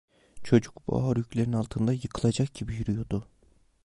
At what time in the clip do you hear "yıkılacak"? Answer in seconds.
1.93-2.53